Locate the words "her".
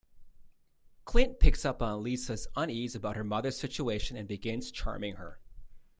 3.15-3.23, 5.17-5.39